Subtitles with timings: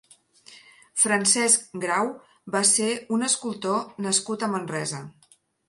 [1.01, 2.09] Francesc Grau
[2.57, 5.07] va ser un escultor nascut a Manresa.